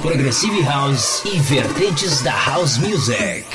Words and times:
Progressive 0.00 0.62
House 0.62 1.22
e 1.26 1.38
vertentes 1.38 2.22
da 2.22 2.32
House 2.32 2.78
Music. 2.78 3.49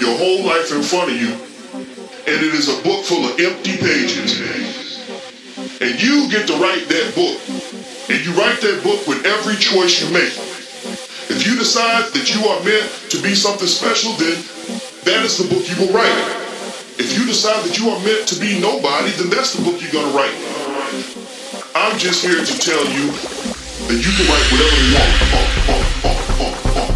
your 0.00 0.16
whole 0.16 0.44
life 0.44 0.72
in 0.72 0.82
front 0.82 1.12
of 1.12 1.16
you, 1.20 1.32
and 2.26 2.38
it 2.42 2.54
is 2.54 2.68
a 2.68 2.82
book 2.82 3.04
full 3.04 3.24
of 3.24 3.38
empty 3.38 3.76
pages. 3.76 4.40
And 5.80 6.00
you 6.00 6.28
get 6.30 6.46
to 6.48 6.56
write 6.56 6.88
that 6.88 7.12
book. 7.14 7.40
And 8.08 8.18
you 8.24 8.32
write 8.32 8.60
that 8.60 8.82
book 8.82 9.06
with 9.06 9.24
every 9.24 9.56
choice 9.56 10.00
you 10.02 10.12
make. 10.12 10.32
If 11.30 11.46
you 11.46 11.56
decide 11.56 12.12
that 12.12 12.34
you 12.34 12.44
are 12.48 12.60
meant 12.64 12.90
to 13.10 13.22
be 13.22 13.34
something 13.34 13.68
special, 13.68 14.12
then 14.18 14.36
that 15.04 15.24
is 15.24 15.38
the 15.38 15.48
book 15.48 15.64
you 15.68 15.76
will 15.78 15.92
write. 15.94 16.40
If 16.98 17.16
you 17.16 17.24
decide 17.24 17.64
that 17.64 17.78
you 17.78 17.88
are 17.88 18.00
meant 18.04 18.28
to 18.28 18.40
be 18.40 18.60
nobody, 18.60 19.10
then 19.16 19.30
that's 19.30 19.54
the 19.54 19.62
book 19.62 19.80
you're 19.80 19.92
going 19.92 20.10
to 20.10 20.16
write. 20.16 20.36
I'm 21.74 21.96
just 21.98 22.24
here 22.24 22.44
to 22.44 22.54
tell 22.58 22.84
you 22.92 23.08
that 23.88 24.00
you 24.04 24.12
can 24.12 24.26
write 24.28 24.46
whatever 24.52 24.76
you 24.84 24.92
want. 24.98 26.89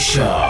Show. 0.00 0.49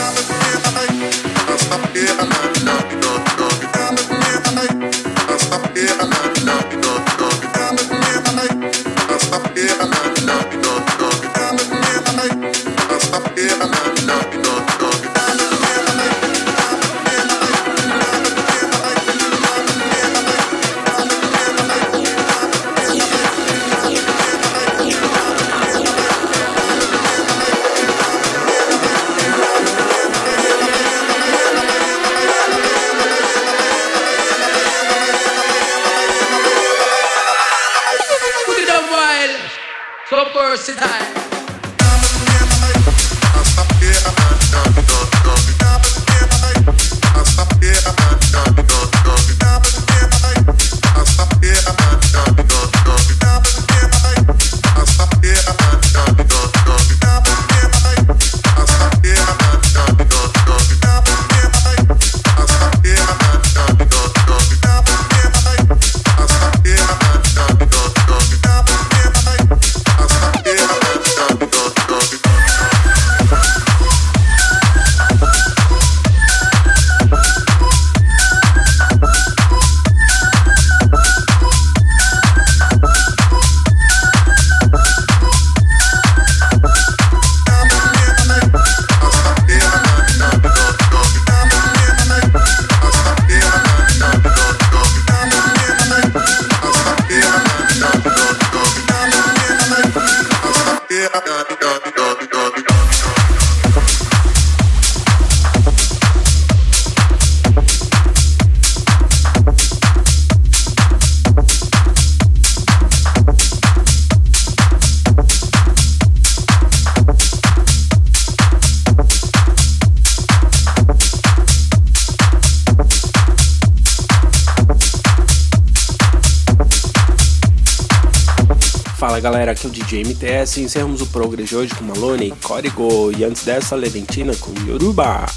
galera, 129.21 129.51
aqui 129.51 129.67
é 129.67 129.69
o 129.69 129.71
DJ 129.71 130.01
MTS 130.03 130.59
e 130.59 130.63
encerramos 130.63 130.99
o 130.99 131.05
Progress 131.05 131.49
de 131.49 131.55
hoje 131.55 131.75
com 131.75 131.83
Malone, 131.83 132.33
Código 132.41 133.11
e 133.15 133.23
antes 133.23 133.43
dessa 133.43 133.75
Leventina 133.75 134.35
com 134.37 134.51
Yoruba. 134.67 135.27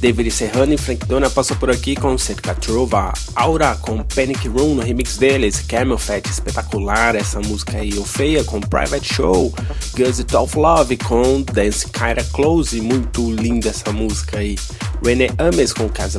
David 0.00 0.30
Serrano 0.30 0.72
e 0.72 0.78
Frank 0.78 1.04
Dona 1.04 1.28
passou 1.28 1.54
por 1.58 1.70
aqui 1.70 1.94
com 1.94 2.16
Cerca 2.16 2.54
Trova, 2.54 3.12
Aura 3.34 3.74
com 3.74 4.02
Panic 4.02 4.48
Room 4.48 4.76
no 4.76 4.82
remix 4.82 5.18
deles, 5.18 5.60
Camel 5.60 5.98
Fat 5.98 6.24
espetacular 6.26 7.16
essa 7.16 7.38
música 7.40 7.76
aí, 7.76 7.92
Feia 8.06 8.42
com 8.44 8.60
Private 8.60 9.12
Show, 9.14 9.52
Guns 9.94 10.20
It 10.20 10.32
Love 10.56 10.96
com 10.96 11.42
Dance 11.42 11.86
Kinda 11.86 12.24
Close, 12.32 12.80
muito 12.80 13.30
linda 13.30 13.68
essa 13.68 13.92
música 13.92 14.38
aí, 14.38 14.56
René 15.04 15.28
Ames 15.38 15.74
com 15.74 15.86
Casa 15.88 16.18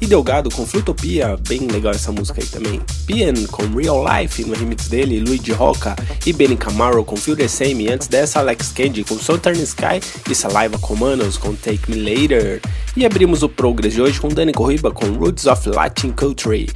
e 0.00 0.06
Delgado 0.06 0.50
com 0.50 0.66
Flutopia, 0.66 1.38
bem 1.48 1.66
legal 1.66 1.92
essa 1.92 2.12
música 2.12 2.40
aí 2.40 2.46
também, 2.46 2.80
Pian 3.06 3.34
com 3.50 3.64
Real 3.76 4.04
Life 4.04 4.44
no 4.44 4.54
remix 4.54 4.88
dele, 4.88 5.20
Luigi 5.20 5.52
Roca 5.52 5.96
e 6.24 6.32
Benny 6.32 6.56
Camaro 6.56 7.04
com 7.04 7.16
Feel 7.16 7.36
The 7.36 7.48
Same, 7.48 7.88
antes 7.88 8.08
dessa 8.08 8.40
Alex 8.40 8.72
Candy 8.72 9.04
com 9.04 9.18
Southern 9.18 9.60
Sky 9.62 10.00
e 10.30 10.34
Saliva 10.34 10.78
Comandos 10.78 11.36
com 11.36 11.54
Take 11.54 11.90
Me 11.90 11.96
Later. 11.96 12.60
E 12.96 13.04
abrimos 13.04 13.42
o 13.42 13.48
Progress 13.48 13.94
de 13.94 14.00
hoje 14.00 14.20
com 14.20 14.28
Dani 14.28 14.52
Corriba 14.52 14.90
com 14.90 15.06
Roots 15.06 15.46
of 15.46 15.68
Latin 15.68 16.12
Culture. 16.12 16.66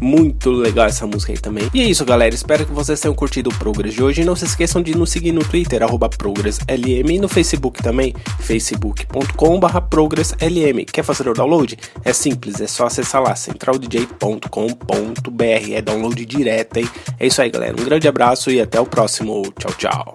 Muito 0.00 0.50
legal 0.50 0.86
essa 0.86 1.06
música 1.06 1.32
aí 1.32 1.38
também. 1.38 1.70
E 1.72 1.80
é 1.80 1.84
isso, 1.84 2.04
galera. 2.04 2.34
Espero 2.34 2.66
que 2.66 2.72
vocês 2.72 3.00
tenham 3.00 3.14
curtido 3.14 3.50
o 3.50 3.54
Progress 3.54 3.94
de 3.94 4.02
hoje. 4.02 4.24
Não 4.24 4.36
se 4.36 4.44
esqueçam 4.44 4.82
de 4.82 4.96
nos 4.96 5.10
seguir 5.10 5.32
no 5.32 5.44
Twitter, 5.44 5.82
ProgressLM, 6.16 7.14
e 7.14 7.18
no 7.18 7.28
Facebook 7.28 7.82
também, 7.82 8.14
facebook.com.br 8.40 9.80
ProgressLM. 9.90 10.84
Quer 10.92 11.02
fazer 11.02 11.28
o 11.28 11.34
download? 11.34 11.78
É 12.04 12.12
simples, 12.12 12.60
é 12.60 12.66
só 12.66 12.86
acessar 12.86 13.22
lá, 13.22 13.34
centraldj.com.br. 13.34 15.72
É 15.72 15.82
download 15.82 16.24
direto, 16.24 16.78
hein? 16.78 16.88
É 17.18 17.26
isso 17.26 17.40
aí, 17.40 17.50
galera. 17.50 17.74
Um 17.78 17.84
grande 17.84 18.08
abraço 18.08 18.50
e 18.50 18.60
até 18.60 18.80
o 18.80 18.86
próximo. 18.86 19.42
Tchau, 19.58 19.72
tchau. 19.74 20.14